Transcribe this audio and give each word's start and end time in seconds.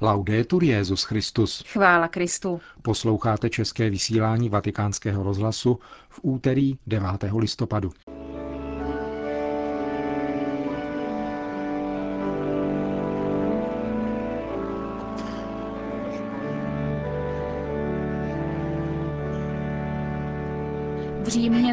Laudetur 0.00 0.64
Jezus 0.64 1.02
Christus. 1.02 1.64
Chvála 1.66 2.08
Kristu. 2.08 2.60
Posloucháte 2.82 3.50
české 3.50 3.90
vysílání 3.90 4.48
Vatikánského 4.48 5.22
rozhlasu 5.22 5.78
v 6.08 6.20
úterý 6.22 6.78
9. 6.86 7.08
listopadu. 7.38 7.92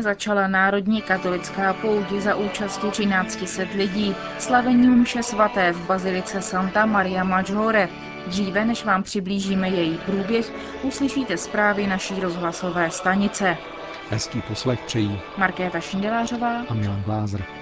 Začala 0.02 0.48
národní 0.48 1.02
katolická 1.02 1.74
pouť 1.74 2.12
za 2.24 2.36
účasti 2.36 2.88
1300 2.88 3.64
lidí, 3.76 4.16
slavení 4.40 4.88
mše 4.88 5.24
svaté 5.24 5.72
v 5.72 5.86
bazilice 5.88 6.42
Santa 6.42 6.86
Maria 6.86 7.24
Maggiore. 7.24 7.90
Dříve, 8.28 8.66
než 8.66 8.86
vám 8.86 9.04
přiblížíme 9.04 9.70
její 9.70 9.98
průběh, 9.98 10.46
uslyšíte 10.84 11.38
zprávy 11.38 11.88
naší 11.88 12.20
rozhlasové 12.20 12.92
stanice. 12.92 13.58
Hezký 14.10 14.42
poslech 14.42 14.80
přejí 14.86 15.20
Markéta 15.38 15.80
Šindelářová 15.80 16.62
a 16.70 16.74
Milan 16.74 17.04
Glázer. 17.04 17.59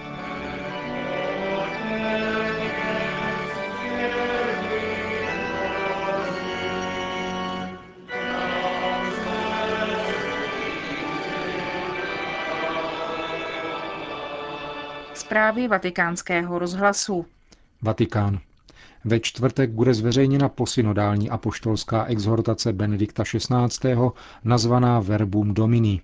Zprávy 15.17 15.67
vatikánského 15.67 16.59
rozhlasu. 16.59 17.26
Vatikán. 17.81 18.39
Ve 19.05 19.20
čtvrtek 19.20 19.70
bude 19.70 19.93
zveřejněna 19.93 20.49
posynodální 20.49 21.30
apoštolská 21.30 22.05
exhortace 22.05 22.73
Benedikta 22.73 23.23
XVI. 23.23 23.96
nazvaná 24.43 24.99
Verbum 24.99 25.54
Domini. 25.54 26.01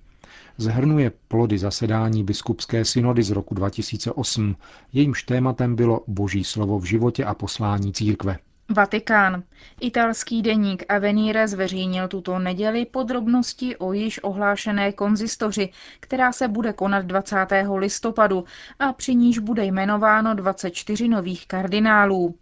Zhrnuje 0.57 1.11
plody 1.27 1.57
zasedání 1.57 2.23
biskupské 2.23 2.85
synody 2.85 3.23
z 3.23 3.29
roku 3.29 3.55
2008. 3.55 4.55
Jejímž 4.93 5.23
tématem 5.23 5.75
bylo 5.75 6.03
Boží 6.07 6.43
slovo 6.43 6.79
v 6.79 6.85
životě 6.85 7.25
a 7.25 7.33
poslání 7.33 7.93
církve. 7.93 8.37
Vatikán. 8.69 9.43
Italský 9.81 10.41
deník 10.41 10.83
Avenire 10.89 11.47
zveřejnil 11.47 12.07
tuto 12.07 12.39
neděli 12.39 12.85
podrobnosti 12.85 13.77
o 13.77 13.93
již 13.93 14.23
ohlášené 14.23 14.91
konzistoři, 14.91 15.69
která 15.99 16.31
se 16.31 16.47
bude 16.47 16.73
konat 16.73 17.05
20. 17.05 17.35
listopadu 17.77 18.45
a 18.79 18.93
při 18.93 19.15
níž 19.15 19.39
bude 19.39 19.65
jmenováno 19.65 20.33
24 20.33 21.07
nových 21.07 21.47
kardinálů. 21.47 22.35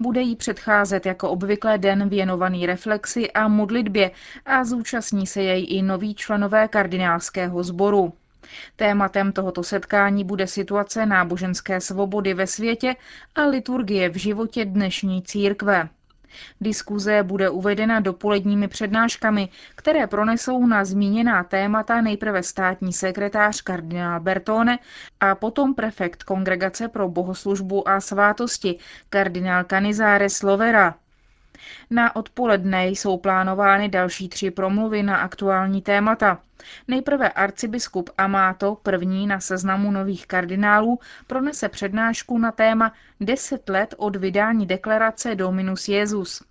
Bude 0.00 0.20
jí 0.20 0.36
předcházet 0.36 1.06
jako 1.06 1.30
obvykle 1.30 1.78
den 1.78 2.08
věnovaný 2.08 2.66
reflexi 2.66 3.30
a 3.32 3.48
modlitbě 3.48 4.10
a 4.46 4.64
zúčastní 4.64 5.26
se 5.26 5.42
jej 5.42 5.66
i 5.68 5.82
noví 5.82 6.14
členové 6.14 6.68
kardinálského 6.68 7.62
sboru. 7.62 8.12
Tématem 8.76 9.32
tohoto 9.32 9.62
setkání 9.62 10.24
bude 10.24 10.46
situace 10.46 11.06
náboženské 11.06 11.80
svobody 11.80 12.34
ve 12.34 12.46
světě 12.46 12.96
a 13.34 13.46
liturgie 13.46 14.08
v 14.08 14.16
životě 14.16 14.64
dnešní 14.64 15.22
církve. 15.22 15.88
Diskuze 16.60 17.22
bude 17.22 17.50
uvedena 17.50 18.00
dopoledními 18.00 18.68
přednáškami, 18.68 19.48
které 19.74 20.06
pronesou 20.06 20.66
na 20.66 20.84
zmíněná 20.84 21.44
témata 21.44 22.00
nejprve 22.00 22.42
státní 22.42 22.92
sekretář 22.92 23.60
kardinál 23.60 24.20
Bertone 24.20 24.78
a 25.20 25.34
potom 25.34 25.74
prefekt 25.74 26.22
Kongregace 26.22 26.88
pro 26.88 27.08
bohoslužbu 27.08 27.88
a 27.88 28.00
svátosti 28.00 28.78
kardinál 29.10 29.64
Canizares 29.64 30.32
Slovera. 30.36 30.94
Na 31.90 32.16
odpoledne 32.16 32.86
jsou 32.88 33.16
plánovány 33.16 33.88
další 33.88 34.28
tři 34.28 34.50
promluvy 34.50 35.02
na 35.02 35.16
aktuální 35.16 35.82
témata. 35.82 36.38
Nejprve 36.88 37.28
arcibiskup 37.28 38.10
Amato, 38.18 38.74
první 38.82 39.26
na 39.26 39.40
seznamu 39.40 39.90
nových 39.90 40.26
kardinálů, 40.26 40.98
pronese 41.26 41.68
přednášku 41.68 42.38
na 42.38 42.52
téma 42.52 42.92
10 43.20 43.68
let 43.68 43.94
od 43.98 44.16
vydání 44.16 44.66
deklarace 44.66 45.34
Dominus 45.34 45.88
Jezus. 45.88 46.42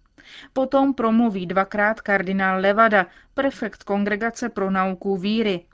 Potom 0.54 0.94
promluví 0.94 1.46
dvakrát 1.46 2.02
kardinál 2.02 2.62
Levada, 2.62 3.06
prefekt 3.34 3.84
Kongregace 3.84 4.50
pro 4.50 4.72
nauku 4.72 5.18
víry. 5.18 5.66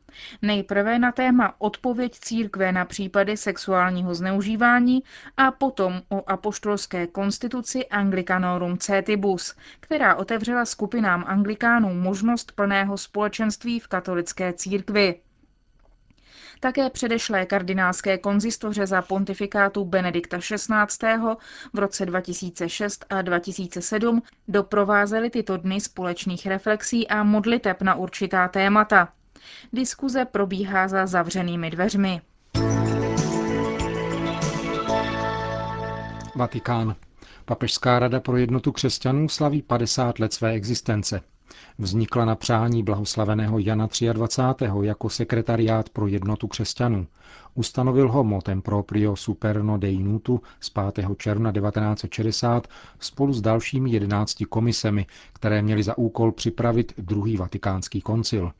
Nejprve 0.41 0.99
na 0.99 1.11
téma 1.11 1.55
odpověď 1.57 2.19
církve 2.19 2.71
na 2.71 2.85
případy 2.85 3.37
sexuálního 3.37 4.15
zneužívání 4.15 5.03
a 5.37 5.51
potom 5.51 6.01
o 6.09 6.29
apoštolské 6.29 7.07
konstituci 7.07 7.85
Anglicanorum 7.87 8.77
Cetibus, 8.77 9.55
která 9.79 10.15
otevřela 10.15 10.65
skupinám 10.65 11.23
anglikánů 11.27 11.93
možnost 11.93 12.51
plného 12.51 12.97
společenství 12.97 13.79
v 13.79 13.87
katolické 13.87 14.53
církvi. 14.53 15.19
Také 16.59 16.89
předešlé 16.89 17.45
kardinálské 17.45 18.17
konzistoře 18.17 18.87
za 18.87 19.01
pontifikátu 19.01 19.85
Benedikta 19.85 20.37
XVI. 20.37 21.17
v 21.73 21.79
roce 21.79 22.05
2006 22.05 23.05
a 23.09 23.21
2007 23.21 24.21
doprovázely 24.47 25.29
tyto 25.29 25.57
dny 25.57 25.81
společných 25.81 26.45
reflexí 26.47 27.07
a 27.07 27.23
modliteb 27.23 27.81
na 27.81 27.95
určitá 27.95 28.47
témata. 28.47 29.09
Diskuze 29.73 30.25
probíhá 30.25 30.87
za 30.87 31.05
zavřenými 31.05 31.69
dveřmi. 31.69 32.21
Vatikán. 36.35 36.95
Papežská 37.45 37.99
rada 37.99 38.19
pro 38.19 38.37
jednotu 38.37 38.71
křesťanů 38.71 39.29
slaví 39.29 39.61
50 39.61 40.19
let 40.19 40.33
své 40.33 40.51
existence. 40.51 41.21
Vznikla 41.77 42.25
na 42.25 42.35
přání 42.35 42.83
blahoslaveného 42.83 43.59
Jana 43.59 43.87
23. 44.13 44.65
jako 44.81 45.09
sekretariát 45.09 45.89
pro 45.89 46.07
jednotu 46.07 46.47
křesťanů. 46.47 47.07
Ustanovil 47.55 48.11
ho 48.11 48.23
motem 48.23 48.61
proprio 48.61 49.15
Superno 49.15 49.77
Dei 49.77 49.97
Nutu 50.03 50.41
z 50.59 50.69
5. 50.69 51.07
června 51.17 51.51
1960 51.51 52.67
spolu 52.99 53.33
s 53.33 53.41
dalšími 53.41 53.91
11 53.91 54.43
komisemi, 54.49 55.05
které 55.33 55.61
měly 55.61 55.83
za 55.83 55.97
úkol 55.97 56.31
připravit 56.31 56.93
druhý 56.97 57.37
vatikánský 57.37 58.01
koncil. 58.01 58.51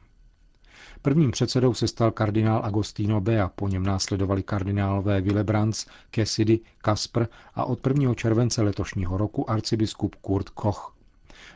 Prvním 1.01 1.31
předsedou 1.31 1.73
se 1.73 1.87
stal 1.87 2.11
kardinál 2.11 2.61
Agostino 2.65 3.21
Bea, 3.21 3.49
po 3.55 3.67
něm 3.67 3.83
následovali 3.83 4.43
kardinálové 4.43 5.21
Willebrands, 5.21 5.85
Cassidy, 6.15 6.59
Kaspr 6.77 7.25
a 7.55 7.65
od 7.65 7.87
1. 7.87 8.13
července 8.13 8.61
letošního 8.61 9.17
roku 9.17 9.49
arcibiskup 9.49 10.15
Kurt 10.15 10.49
Koch. 10.49 10.95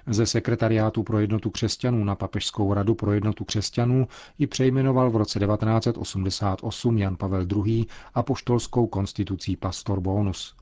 Ze 0.07 0.25
sekretariátu 0.25 1.03
pro 1.03 1.19
jednotu 1.19 1.50
křesťanů 1.50 2.03
na 2.03 2.16
Papežskou 2.16 2.74
radu 2.74 2.96
pro 2.96 3.13
jednotu 3.13 3.44
křesťanů 3.46 4.07
ji 4.40 4.47
přejmenoval 4.47 5.12
v 5.12 5.16
roce 5.16 5.40
1988 5.40 6.97
Jan 6.97 7.16
Pavel 7.16 7.46
II. 7.66 7.85
apoštolskou 8.13 8.88
konstitucí 8.88 9.56
Pastor 9.56 10.00
Bonus. 10.00 10.56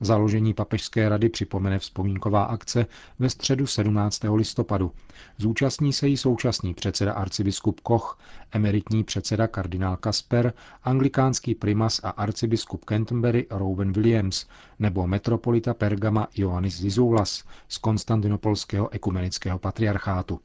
Založení 0.00 0.54
papežské 0.54 1.08
rady 1.08 1.28
připomene 1.28 1.78
vzpomínková 1.78 2.44
akce 2.44 2.86
ve 3.18 3.30
středu 3.30 3.66
17. 3.66 4.20
listopadu. 4.34 4.92
Zúčastní 5.38 5.92
se 5.92 6.08
jí 6.08 6.16
současný 6.16 6.74
předseda 6.74 7.12
arcibiskup 7.12 7.80
Koch, 7.80 8.18
emeritní 8.52 9.04
předseda 9.04 9.46
kardinál 9.46 9.96
Kasper, 9.96 10.52
anglikánský 10.84 11.54
primas 11.54 12.00
a 12.04 12.10
arcibiskup 12.10 12.84
Canterbury 12.84 13.46
Reuben 13.50 13.92
Williams 13.92 14.46
nebo 14.78 15.06
metropolita 15.06 15.74
Pergama 15.74 16.28
Ioannis 16.34 16.80
Zizoulas 16.80 17.44
z 17.68 17.78
konstantinopolského 17.78 18.92
ekumenického 18.92 19.58
patriarchátu. 19.58 20.40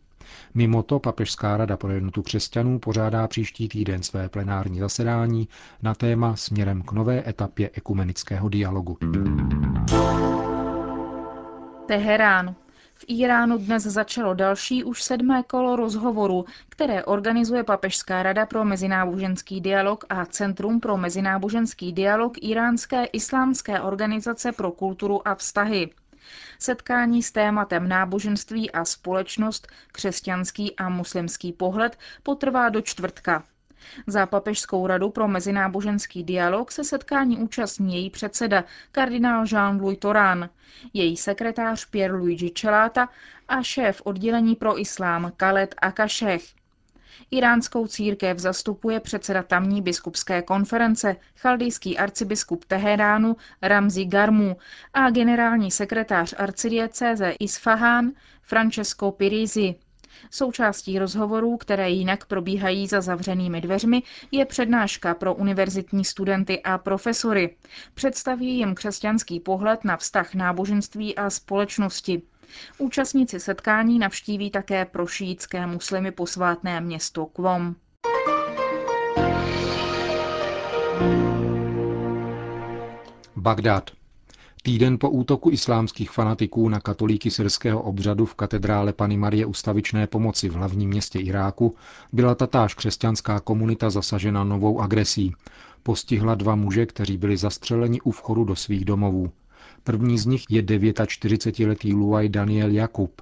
Mimo 0.53 0.83
to 0.83 0.99
Papežská 0.99 1.57
rada 1.57 1.77
pro 1.77 1.91
jednotu 1.91 2.21
křesťanů 2.21 2.79
pořádá 2.79 3.27
příští 3.27 3.69
týden 3.69 4.03
své 4.03 4.29
plenární 4.29 4.79
zasedání 4.79 5.47
na 5.81 5.95
téma 5.95 6.35
směrem 6.35 6.81
k 6.81 6.91
nové 6.91 7.29
etapě 7.29 7.69
ekumenického 7.73 8.49
dialogu. 8.49 8.97
Teherán. 11.87 12.55
V 13.01 13.05
Iránu 13.07 13.57
dnes 13.57 13.83
začalo 13.83 14.33
další 14.33 14.83
už 14.83 15.03
sedmé 15.03 15.43
kolo 15.43 15.75
rozhovoru, 15.75 16.45
které 16.69 17.03
organizuje 17.03 17.63
Papežská 17.63 18.23
rada 18.23 18.45
pro 18.45 18.65
mezináboženský 18.65 19.61
dialog 19.61 20.05
a 20.09 20.25
Centrum 20.25 20.79
pro 20.79 20.97
mezináboženský 20.97 21.93
dialog 21.93 22.33
Iránské 22.41 23.05
islámské 23.05 23.81
organizace 23.81 24.51
pro 24.51 24.71
kulturu 24.71 25.27
a 25.27 25.35
vztahy. 25.35 25.89
Setkání 26.59 27.23
s 27.23 27.31
tématem 27.31 27.87
náboženství 27.87 28.71
a 28.71 28.85
společnost, 28.85 29.67
křesťanský 29.91 30.75
a 30.75 30.89
muslimský 30.89 31.53
pohled 31.53 31.97
potrvá 32.23 32.69
do 32.69 32.81
čtvrtka. 32.81 33.43
Za 34.07 34.25
Papežskou 34.25 34.87
radu 34.87 35.09
pro 35.09 35.27
mezináboženský 35.27 36.23
dialog 36.23 36.71
se 36.71 36.83
setkání 36.83 37.37
účastní 37.37 37.95
její 37.95 38.09
předseda, 38.09 38.63
kardinál 38.91 39.43
Jean-Louis 39.43 39.97
Torán, 39.97 40.49
její 40.93 41.17
sekretář 41.17 41.85
Pierre 41.85 42.17
Luigi 42.17 42.51
Celata 42.51 43.09
a 43.47 43.63
šéf 43.63 44.01
oddělení 44.05 44.55
pro 44.55 44.79
islám 44.79 45.31
Khaled 45.37 45.75
Akashech. 45.81 46.58
Iránskou 47.31 47.87
církev 47.87 48.39
zastupuje 48.39 48.99
předseda 48.99 49.43
tamní 49.43 49.81
biskupské 49.81 50.41
konference, 50.41 51.15
chaldejský 51.37 51.97
arcibiskup 51.97 52.65
Teheránu 52.65 53.35
Ramzi 53.61 54.05
Garmu 54.05 54.57
a 54.93 55.09
generální 55.09 55.71
sekretář 55.71 56.33
arcidiecéze 56.37 57.33
Isfahán 57.39 58.11
Francesco 58.41 59.11
Pirizi. 59.11 59.75
Součástí 60.31 60.99
rozhovorů, 60.99 61.57
které 61.57 61.89
jinak 61.89 62.25
probíhají 62.25 62.87
za 62.87 63.01
zavřenými 63.01 63.61
dveřmi, 63.61 64.03
je 64.31 64.45
přednáška 64.45 65.13
pro 65.13 65.33
univerzitní 65.35 66.05
studenty 66.05 66.61
a 66.63 66.77
profesory. 66.77 67.55
Představí 67.93 68.57
jim 68.57 68.75
křesťanský 68.75 69.39
pohled 69.39 69.83
na 69.83 69.97
vztah 69.97 70.33
náboženství 70.35 71.15
a 71.15 71.29
společnosti. 71.29 72.21
Účastníci 72.77 73.39
setkání 73.39 73.99
navštíví 73.99 74.51
také 74.51 74.85
pro 74.85 75.05
muslimy 75.65 76.11
posvátné 76.11 76.81
město 76.81 77.25
Kvom. 77.25 77.75
Bagdád. 83.35 83.91
Týden 84.63 84.99
po 84.99 85.09
útoku 85.09 85.51
islámských 85.51 86.11
fanatiků 86.11 86.69
na 86.69 86.79
katolíky 86.79 87.31
syrského 87.31 87.81
obřadu 87.81 88.25
v 88.25 88.35
katedrále 88.35 88.93
Pany 88.93 89.17
Marie 89.17 89.45
Ustavičné 89.45 90.07
pomoci 90.07 90.49
v 90.49 90.53
hlavním 90.53 90.89
městě 90.89 91.19
Iráku 91.19 91.75
byla 92.13 92.35
tatáž 92.35 92.73
křesťanská 92.73 93.39
komunita 93.39 93.89
zasažena 93.89 94.43
novou 94.43 94.81
agresí. 94.81 95.33
Postihla 95.83 96.35
dva 96.35 96.55
muže, 96.55 96.85
kteří 96.85 97.17
byli 97.17 97.37
zastřeleni 97.37 98.01
u 98.01 98.11
vchodu 98.11 98.43
do 98.43 98.55
svých 98.55 98.85
domovů. 98.85 99.31
První 99.83 100.17
z 100.17 100.25
nich 100.25 100.43
je 100.49 100.61
49-letý 100.61 101.93
Luaj 101.93 102.29
Daniel 102.29 102.71
Jakub. 102.71 103.21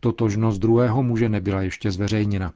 Totožnost 0.00 0.58
druhého 0.60 1.02
muže 1.02 1.28
nebyla 1.28 1.62
ještě 1.62 1.90
zveřejněna. 1.90 2.52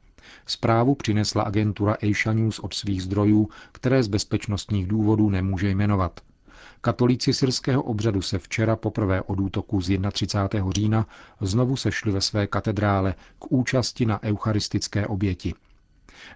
Zprávu 0.46 0.94
přinesla 0.94 1.42
agentura 1.42 1.96
Asia 2.02 2.32
News 2.32 2.58
od 2.58 2.74
svých 2.74 3.02
zdrojů, 3.02 3.48
které 3.72 4.02
z 4.02 4.08
bezpečnostních 4.08 4.86
důvodů 4.86 5.30
nemůže 5.30 5.70
jmenovat. 5.70 6.20
Katolíci 6.80 7.34
syrského 7.34 7.82
obřadu 7.82 8.22
se 8.22 8.38
včera 8.38 8.76
poprvé 8.76 9.22
od 9.22 9.40
útoku 9.40 9.80
z 9.80 9.98
31. 10.12 10.70
října 10.70 11.06
znovu 11.40 11.76
sešli 11.76 12.12
ve 12.12 12.20
své 12.20 12.46
katedrále 12.46 13.14
k 13.38 13.52
účasti 13.52 14.06
na 14.06 14.22
eucharistické 14.22 15.06
oběti. 15.06 15.54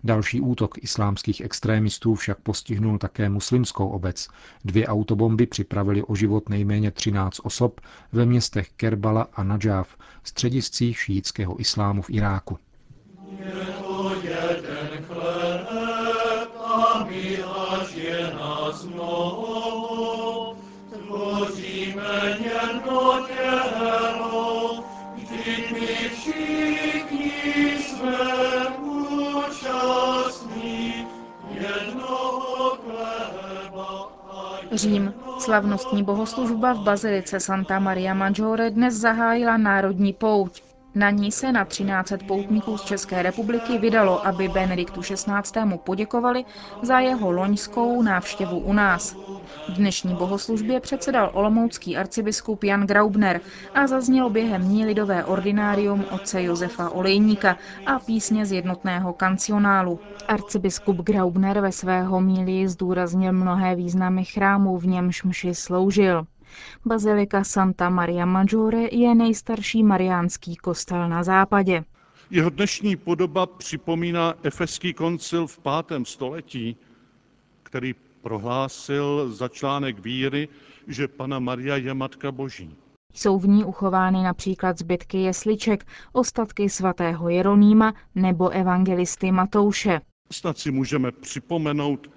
Další 0.05 0.41
útok 0.41 0.79
islámských 0.83 1.41
extrémistů 1.41 2.15
však 2.15 2.41
postihnul 2.41 2.99
také 2.99 3.29
muslimskou 3.29 3.89
obec. 3.89 4.29
Dvě 4.65 4.87
autobomby 4.87 5.47
připravili 5.47 6.03
o 6.03 6.15
život 6.15 6.49
nejméně 6.49 6.91
13 6.91 7.41
osob 7.43 7.81
ve 8.13 8.27
městech 8.27 8.69
Kerbala 8.77 9.29
a 9.35 9.43
Najaf, 9.43 9.97
střediscích 10.25 10.99
šítského 10.99 11.61
islámu 11.61 12.03
v 12.03 12.11
Iráku. 12.11 12.59
Řím. 34.81 35.15
Slavnostní 35.39 36.03
bohoslužba 36.03 36.73
v 36.73 36.79
bazilice 36.79 37.41
Santa 37.41 37.79
Maria 37.79 38.15
Maggiore 38.15 38.71
dnes 38.71 38.95
zahájila 38.95 39.57
národní 39.57 40.13
pouť. 40.13 40.63
Na 40.95 41.11
ní 41.11 41.33
se 41.33 41.53
na 41.53 41.65
13 41.65 42.13
poutníků 42.29 42.79
z 42.79 42.85
České 42.85 43.23
republiky 43.23 43.79
vydalo, 43.79 44.27
aby 44.27 44.49
Benediktu 44.49 45.01
XVI. 45.01 45.77
poděkovali 45.85 46.45
za 46.83 47.01
jeho 47.01 47.31
loňskou 47.31 48.03
návštěvu 48.03 48.59
u 48.59 48.73
nás. 48.73 49.17
Dnešní 49.77 50.15
bohoslužbě 50.15 50.81
předsedal 50.81 51.31
olomoucký 51.35 51.97
arcibiskup 51.97 52.65
Jan 52.65 52.87
Graubner 52.87 53.41
a 53.75 53.87
zaznělo 53.87 54.31
během 54.31 54.69
ní 54.69 54.87
lidové 54.87 55.25
ordinárium 55.25 56.05
otce 56.11 56.43
Josefa 56.43 56.91
Olejníka 56.91 57.57
a 57.87 57.99
písně 57.99 58.47
z 58.47 58.53
jednotného 58.53 59.13
kancionálu. 59.13 60.01
Arcibiskup 60.29 60.97
Graubner 60.97 61.61
ve 61.61 61.73
své 61.73 62.03
homílii 62.03 62.69
zdůraznil 62.69 63.33
mnohé 63.33 63.75
významy 63.75 64.25
chrámu, 64.25 64.79
v 64.79 64.87
němž 64.87 65.23
mši 65.23 65.55
sloužil. 65.55 66.27
Bazilika 66.85 67.45
Santa 67.45 67.89
Maria 67.89 68.27
Maggiore 68.27 68.89
je 68.93 69.15
nejstarší 69.15 69.83
mariánský 69.83 70.57
kostel 70.57 71.09
na 71.09 71.23
západě. 71.23 71.85
Jeho 72.31 72.51
dnešní 72.51 72.97
podoba 72.97 73.47
připomíná 73.47 74.35
efeský 74.43 74.95
koncil 74.95 75.47
v 75.47 75.61
5. 75.87 76.07
století, 76.07 76.77
který 77.63 77.95
prohlásil 78.23 79.31
za 79.33 79.49
článek 79.49 79.99
víry, 79.99 80.49
že 80.89 81.09
Pana 81.09 81.39
Maria 81.39 81.77
je 81.77 81.95
Matka 81.95 82.33
Boží. 82.33 82.77
Jsou 83.15 83.39
v 83.39 83.49
ní 83.49 83.65
uchovány 83.65 84.23
například 84.23 84.79
zbytky 84.79 85.19
jesliček, 85.19 85.87
ostatky 86.13 86.69
svatého 86.69 87.29
Jeronýma 87.29 87.95
nebo 88.15 88.49
evangelisty 88.49 89.33
Matouše. 89.33 90.01
Snad 90.33 90.59
si 90.59 90.71
můžeme 90.71 91.13
připomenout, 91.13 92.11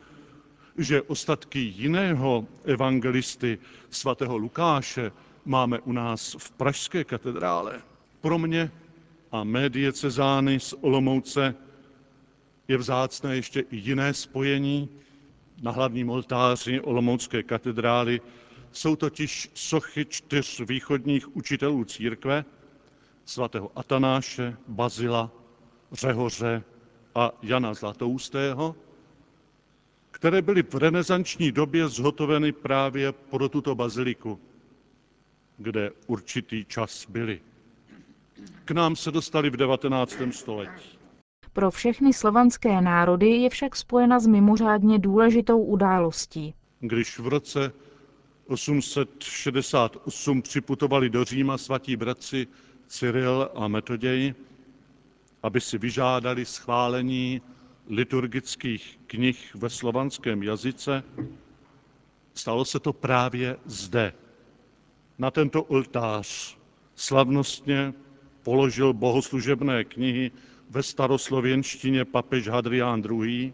že 0.77 1.01
ostatky 1.01 1.59
jiného 1.59 2.47
evangelisty 2.65 3.57
svatého 3.89 4.37
Lukáše 4.37 5.11
máme 5.45 5.79
u 5.79 5.91
nás 5.91 6.35
v 6.39 6.51
Pražské 6.51 7.03
katedrále. 7.03 7.81
Pro 8.21 8.39
mě 8.39 8.71
a 9.31 9.43
mé 9.43 9.69
diecezány 9.69 10.59
z 10.59 10.73
Olomouce 10.81 11.55
je 12.67 12.77
vzácné 12.77 13.35
ještě 13.35 13.59
i 13.59 13.77
jiné 13.77 14.13
spojení. 14.13 14.89
Na 15.61 15.71
hlavním 15.71 16.09
oltáři 16.09 16.81
Olomoucké 16.81 17.43
katedrály 17.43 18.21
jsou 18.71 18.95
totiž 18.95 19.49
sochy 19.53 20.05
čtyř 20.05 20.59
východních 20.59 21.35
učitelů 21.35 21.83
církve, 21.85 22.45
svatého 23.25 23.71
Atanáše, 23.75 24.57
Bazila, 24.67 25.31
Řehoře 25.91 26.63
a 27.15 27.31
Jana 27.41 27.73
Zlatoustého, 27.73 28.75
které 30.23 30.41
byly 30.41 30.63
v 30.63 30.75
renesanční 30.75 31.51
době 31.51 31.87
zhotoveny 31.87 32.51
právě 32.51 33.11
pro 33.11 33.49
tuto 33.49 33.75
baziliku, 33.75 34.39
kde 35.57 35.91
určitý 36.07 36.65
čas 36.65 37.05
byly. 37.09 37.41
K 38.65 38.71
nám 38.71 38.95
se 38.95 39.11
dostali 39.11 39.49
v 39.49 39.57
19. 39.57 40.17
století. 40.31 40.97
Pro 41.53 41.71
všechny 41.71 42.13
slovanské 42.13 42.81
národy 42.81 43.29
je 43.29 43.49
však 43.49 43.75
spojena 43.75 44.19
s 44.19 44.27
mimořádně 44.27 44.99
důležitou 44.99 45.63
událostí. 45.63 46.53
Když 46.79 47.19
v 47.19 47.27
roce 47.27 47.73
868 48.47 50.41
připutovali 50.41 51.09
do 51.09 51.23
Říma 51.25 51.57
svatí 51.57 51.95
bratři 51.95 52.47
Cyril 52.87 53.49
a 53.55 53.67
Metoděj, 53.67 54.33
aby 55.43 55.61
si 55.61 55.77
vyžádali 55.77 56.45
schválení 56.45 57.41
liturgických 57.87 58.99
knih 59.07 59.55
ve 59.55 59.69
slovanském 59.69 60.43
jazyce, 60.43 61.03
stalo 62.33 62.65
se 62.65 62.79
to 62.79 62.93
právě 62.93 63.57
zde. 63.65 64.13
Na 65.17 65.31
tento 65.31 65.63
oltář 65.63 66.57
slavnostně 66.95 67.93
položil 68.43 68.93
bohoslužebné 68.93 69.83
knihy 69.83 70.31
ve 70.69 70.83
staroslověnštině 70.83 72.05
papež 72.05 72.47
Hadrián 72.47 73.03
II., 73.11 73.53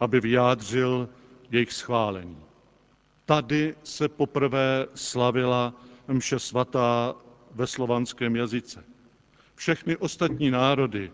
aby 0.00 0.20
vyjádřil 0.20 1.08
jejich 1.50 1.72
schválení. 1.72 2.38
Tady 3.24 3.74
se 3.82 4.08
poprvé 4.08 4.86
slavila 4.94 5.74
mše 6.08 6.38
svatá 6.38 7.14
ve 7.54 7.66
slovanském 7.66 8.36
jazyce. 8.36 8.84
Všechny 9.54 9.96
ostatní 9.96 10.50
národy 10.50 11.12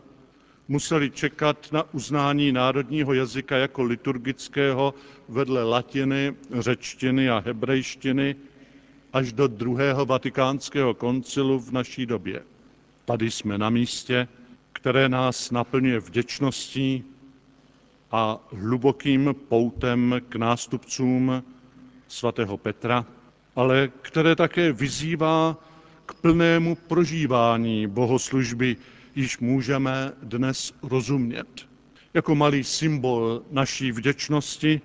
museli 0.69 1.11
čekat 1.11 1.73
na 1.73 1.95
uznání 1.95 2.53
národního 2.53 3.15
jazyka 3.15 3.57
jako 3.57 3.83
liturgického 3.83 4.95
vedle 5.29 5.65
latiny, 5.65 6.35
řečtiny 6.59 7.31
a 7.31 7.43
hebrejštiny 7.47 8.37
až 9.13 9.33
do 9.33 9.47
druhého 9.47 10.07
vatikánského 10.07 10.95
koncilu 10.95 11.61
v 11.61 11.73
naší 11.73 12.07
době. 12.07 12.43
Tady 13.05 13.31
jsme 13.31 13.59
na 13.59 13.71
místě, 13.71 14.29
které 14.73 15.09
nás 15.09 15.51
naplňuje 15.51 16.01
vděčností 16.01 17.05
a 18.13 18.39
hlubokým 18.53 19.35
poutem 19.49 20.21
k 20.29 20.37
nástupcům 20.37 21.43
svatého 22.09 22.57
Petra, 22.57 23.07
ale 23.57 23.91
které 24.03 24.37
také 24.37 24.73
vyzývá 24.73 25.57
k 26.07 26.15
plnému 26.15 26.75
prožívání 26.75 27.87
bohoslužby 27.87 28.77
již 29.15 29.39
můžeme 29.39 30.13
dnes 30.23 30.73
rozumět. 30.83 31.69
Jako 32.15 32.35
malý 32.35 32.65
symbol 32.65 33.43
naší 33.51 33.93
vděčnosti 33.93 34.81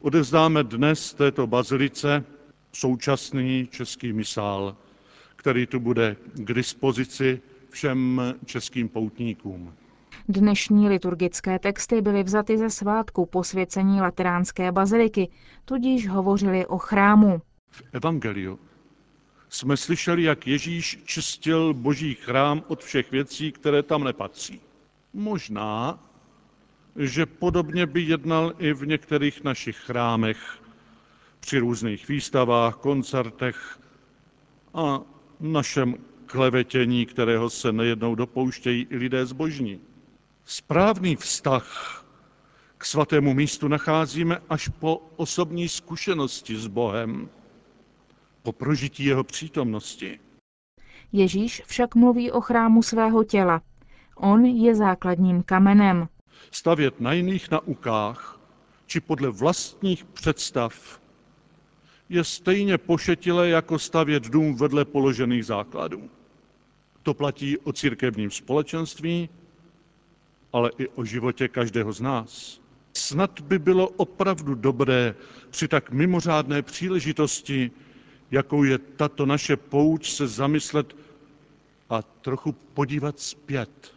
odezdáme 0.00 0.64
dnes 0.64 1.14
této 1.14 1.46
bazilice 1.46 2.24
současný 2.72 3.68
český 3.70 4.12
misál, 4.12 4.76
který 5.36 5.66
tu 5.66 5.80
bude 5.80 6.16
k 6.34 6.54
dispozici 6.54 7.40
všem 7.70 8.22
českým 8.44 8.88
poutníkům. 8.88 9.74
Dnešní 10.28 10.88
liturgické 10.88 11.58
texty 11.58 12.02
byly 12.02 12.22
vzaty 12.22 12.58
ze 12.58 12.70
svátku 12.70 13.26
posvěcení 13.26 14.00
Lateránské 14.00 14.72
baziliky, 14.72 15.28
tudíž 15.64 16.08
hovořili 16.08 16.66
o 16.66 16.78
chrámu. 16.78 17.42
V 17.70 17.82
Evangeliu 17.92 18.58
jsme 19.54 19.76
slyšeli, 19.76 20.22
jak 20.22 20.46
Ježíš 20.46 20.98
čistil 21.04 21.74
boží 21.74 22.14
chrám 22.14 22.64
od 22.68 22.84
všech 22.84 23.10
věcí, 23.10 23.52
které 23.52 23.82
tam 23.82 24.04
nepatří. 24.04 24.60
Možná, 25.12 25.98
že 26.96 27.26
podobně 27.26 27.86
by 27.86 28.02
jednal 28.02 28.52
i 28.58 28.72
v 28.72 28.86
některých 28.86 29.44
našich 29.44 29.76
chrámech, 29.76 30.58
při 31.40 31.58
různých 31.58 32.08
výstavách, 32.08 32.76
koncertech 32.76 33.78
a 34.74 35.00
našem 35.40 35.94
klevetění, 36.26 37.06
kterého 37.06 37.50
se 37.50 37.72
nejednou 37.72 38.14
dopouštějí 38.14 38.86
i 38.90 38.96
lidé 38.96 39.26
zbožní. 39.26 39.80
Správný 40.44 41.16
vztah 41.16 42.04
k 42.78 42.84
svatému 42.84 43.34
místu 43.34 43.68
nacházíme 43.68 44.38
až 44.50 44.68
po 44.68 45.02
osobní 45.16 45.68
zkušenosti 45.68 46.56
s 46.56 46.66
Bohem, 46.66 47.28
po 48.44 48.52
prožití 48.52 49.04
jeho 49.04 49.24
přítomnosti. 49.24 50.20
Ježíš 51.12 51.62
však 51.66 51.94
mluví 51.94 52.30
o 52.30 52.40
chrámu 52.40 52.82
svého 52.82 53.24
těla. 53.24 53.62
On 54.16 54.44
je 54.44 54.74
základním 54.74 55.42
kamenem. 55.42 56.08
Stavět 56.50 57.00
na 57.00 57.12
jiných 57.12 57.50
naukách 57.50 58.40
či 58.86 59.00
podle 59.00 59.30
vlastních 59.30 60.04
představ 60.04 61.00
je 62.08 62.24
stejně 62.24 62.78
pošetilé 62.78 63.48
jako 63.48 63.78
stavět 63.78 64.22
dům 64.22 64.56
vedle 64.56 64.84
položených 64.84 65.46
základů. 65.46 66.10
To 67.02 67.14
platí 67.14 67.58
o 67.58 67.72
církevním 67.72 68.30
společenství, 68.30 69.28
ale 70.52 70.70
i 70.78 70.88
o 70.88 71.04
životě 71.04 71.48
každého 71.48 71.92
z 71.92 72.00
nás. 72.00 72.60
Snad 72.96 73.40
by 73.40 73.58
bylo 73.58 73.88
opravdu 73.88 74.54
dobré 74.54 75.14
při 75.50 75.68
tak 75.68 75.90
mimořádné 75.90 76.62
příležitosti, 76.62 77.70
jakou 78.34 78.62
je 78.64 78.78
tato 78.78 79.26
naše 79.26 79.56
pouč, 79.56 80.10
se 80.10 80.26
zamyslet 80.28 80.96
a 81.90 82.02
trochu 82.02 82.52
podívat 82.52 83.20
zpět. 83.20 83.94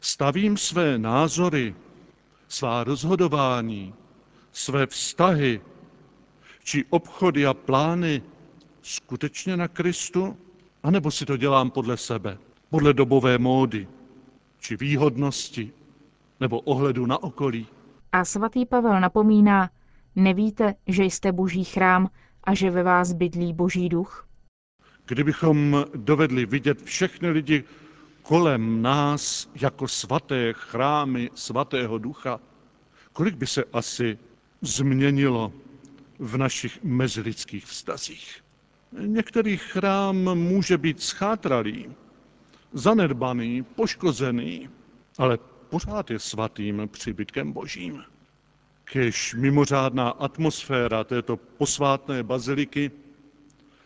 Stavím 0.00 0.56
své 0.56 0.98
názory, 0.98 1.74
svá 2.48 2.84
rozhodování, 2.84 3.94
své 4.52 4.86
vztahy 4.86 5.60
či 6.64 6.84
obchody 6.90 7.46
a 7.46 7.54
plány 7.54 8.22
skutečně 8.82 9.56
na 9.56 9.68
Kristu, 9.68 10.36
anebo 10.82 11.10
si 11.10 11.26
to 11.26 11.36
dělám 11.36 11.70
podle 11.70 11.96
sebe, 11.96 12.38
podle 12.70 12.92
dobové 12.92 13.38
módy, 13.38 13.88
či 14.58 14.76
výhodnosti, 14.76 15.72
nebo 16.40 16.60
ohledu 16.60 17.06
na 17.06 17.22
okolí. 17.22 17.66
A 18.12 18.24
svatý 18.24 18.66
Pavel 18.66 19.00
napomíná, 19.00 19.70
nevíte, 20.16 20.74
že 20.86 21.04
jste 21.04 21.32
boží 21.32 21.64
chrám 21.64 22.10
a 22.46 22.54
že 22.54 22.70
ve 22.70 22.82
vás 22.82 23.12
bydlí 23.12 23.52
boží 23.52 23.88
duch? 23.88 24.28
Kdybychom 25.06 25.84
dovedli 25.94 26.46
vidět 26.46 26.82
všechny 26.82 27.30
lidi 27.30 27.64
kolem 28.22 28.82
nás 28.82 29.50
jako 29.54 29.88
svaté 29.88 30.52
chrámy 30.52 31.30
svatého 31.34 31.98
ducha, 31.98 32.40
kolik 33.12 33.34
by 33.34 33.46
se 33.46 33.64
asi 33.72 34.18
změnilo 34.60 35.52
v 36.18 36.36
našich 36.36 36.82
mezilidských 36.82 37.66
vztazích. 37.66 38.44
Některý 39.00 39.56
chrám 39.56 40.16
může 40.34 40.78
být 40.78 41.02
schátralý, 41.02 41.94
zanedbaný, 42.72 43.62
poškozený, 43.62 44.68
ale 45.18 45.38
pořád 45.68 46.10
je 46.10 46.18
svatým 46.18 46.88
příbytkem 46.92 47.52
božím. 47.52 48.04
Kež 48.92 49.34
mimořádná 49.34 50.08
atmosféra 50.10 51.04
této 51.04 51.36
posvátné 51.36 52.22
baziliky 52.22 52.90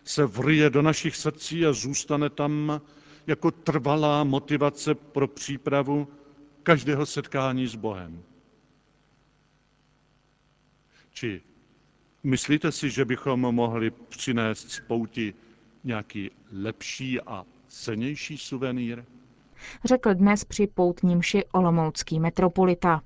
se 0.04 0.26
vrije 0.26 0.71
do 0.71 0.83
našich 0.83 1.16
srdcí 1.16 1.66
a 1.66 1.73
zůstane 1.73 2.30
tam 2.30 2.80
jako 3.26 3.50
trvalá 3.50 4.25
motivace 4.25 4.95
pro 4.95 5.28
přípravu 5.28 6.09
každého 6.62 7.07
setkání 7.07 7.66
s 7.66 7.75
Bohem. 7.75 8.23
Či 11.12 11.42
myslíte 12.23 12.73
si, 12.73 12.90
že 12.90 13.04
bychom 13.04 13.40
mohli 13.40 13.90
přinést 13.90 14.71
z 14.71 14.80
pouti 14.80 15.35
nějaký 15.85 16.30
lepší 16.52 17.21
a 17.21 17.45
cenější 17.69 18.38
suvenýr? 18.38 19.04
Řekl 19.85 20.14
dnes 20.14 20.45
při 20.45 20.66
poutním 20.66 21.23
ši 21.23 21.45
olomoucký 21.45 22.21
metropolita. 22.21 23.02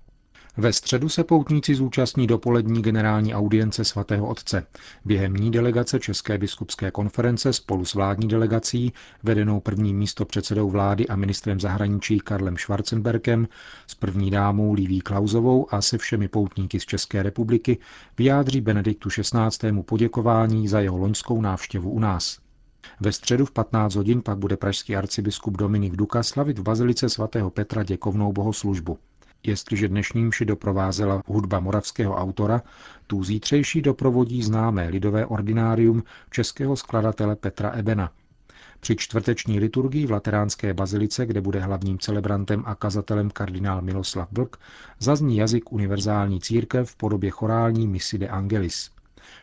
Ve 0.56 0.72
středu 0.72 1.08
se 1.08 1.24
poutníci 1.24 1.74
zúčastní 1.74 2.26
dopolední 2.26 2.82
generální 2.82 3.34
audience 3.34 3.84
svatého 3.84 4.28
otce. 4.28 4.66
Během 5.04 5.34
ní 5.34 5.50
delegace 5.50 6.00
České 6.00 6.38
biskupské 6.38 6.90
konference 6.90 7.52
spolu 7.52 7.84
s 7.84 7.94
vládní 7.94 8.28
delegací, 8.28 8.92
vedenou 9.22 9.60
prvním 9.60 9.98
místo 9.98 10.24
předsedou 10.24 10.70
vlády 10.70 11.08
a 11.08 11.16
ministrem 11.16 11.60
zahraničí 11.60 12.20
Karlem 12.20 12.56
Schwarzenberkem, 12.56 13.48
s 13.86 13.94
první 13.94 14.30
dámou 14.30 14.72
Líví 14.72 15.00
Klauzovou 15.00 15.74
a 15.74 15.82
se 15.82 15.98
všemi 15.98 16.28
poutníky 16.28 16.80
z 16.80 16.84
České 16.84 17.22
republiky, 17.22 17.78
vyjádří 18.18 18.60
Benediktu 18.60 19.08
XVI. 19.08 19.82
poděkování 19.82 20.68
za 20.68 20.80
jeho 20.80 20.98
loňskou 20.98 21.40
návštěvu 21.40 21.90
u 21.90 21.98
nás. 21.98 22.38
Ve 23.00 23.12
středu 23.12 23.46
v 23.46 23.50
15 23.50 23.94
hodin 23.94 24.22
pak 24.22 24.38
bude 24.38 24.56
pražský 24.56 24.96
arcibiskup 24.96 25.56
Dominik 25.56 25.96
Duka 25.96 26.22
slavit 26.22 26.58
v 26.58 26.62
bazilice 26.62 27.08
svatého 27.08 27.50
Petra 27.50 27.82
děkovnou 27.82 28.32
bohoslužbu. 28.32 28.98
Jestliže 29.46 29.88
dnešní 29.88 30.24
mši 30.24 30.44
doprovázela 30.44 31.22
hudba 31.26 31.60
moravského 31.60 32.16
autora, 32.16 32.62
tu 33.06 33.24
zítřejší 33.24 33.82
doprovodí 33.82 34.42
známé 34.42 34.88
lidové 34.88 35.26
ordinárium 35.26 36.02
českého 36.30 36.76
skladatele 36.76 37.36
Petra 37.36 37.70
Ebena. 37.70 38.10
Při 38.80 38.96
čtvrteční 38.96 39.60
liturgii 39.60 40.06
v 40.06 40.10
Lateránské 40.10 40.74
bazilice, 40.74 41.26
kde 41.26 41.40
bude 41.40 41.60
hlavním 41.60 41.98
celebrantem 41.98 42.62
a 42.66 42.74
kazatelem 42.74 43.30
kardinál 43.30 43.82
Miloslav 43.82 44.28
Blk, 44.32 44.56
zazní 44.98 45.36
jazyk 45.36 45.72
univerzální 45.72 46.40
církev 46.40 46.90
v 46.90 46.96
podobě 46.96 47.30
chorální 47.30 47.86
Misi 47.86 48.18
de 48.18 48.28
Angelis. 48.28 48.90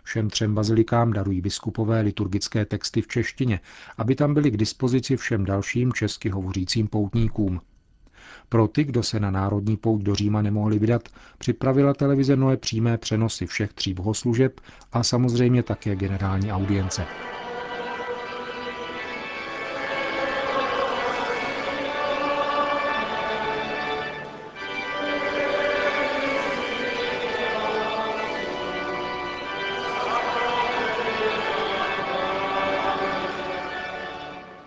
Všem 0.04 0.30
třem 0.30 0.56
bazilikám 0.56 1.14
darují 1.14 1.42
biskupové 1.42 2.02
liturgické 2.02 2.66
texty 2.66 3.02
v 3.02 3.08
češtině, 3.08 3.60
aby 3.98 4.16
tam 4.16 4.34
byly 4.34 4.52
k 4.52 4.58
dispozici 4.58 5.18
všem 5.18 5.46
dalším 5.46 5.94
česky 5.94 6.30
hovořícím 6.30 6.88
poutníkům. 6.88 7.62
Pro 8.50 8.68
ty, 8.68 8.84
kdo 8.84 9.04
se 9.04 9.20
na 9.20 9.32
národní 9.32 9.78
pouť 9.78 10.02
do 10.02 10.16
Říma 10.16 10.42
nemohli 10.42 10.80
vydat, 10.80 11.10
připravila 11.38 11.94
televize 11.94 12.36
Noe 12.36 12.58
přímé 12.58 12.98
přenosy 12.98 13.46
všech 13.46 13.74
tří 13.74 13.94
bohoslužeb 13.94 14.60
a 14.92 15.04
samozřejmě 15.04 15.64
také 15.64 15.96
generální 15.96 16.52
audience. 16.52 17.08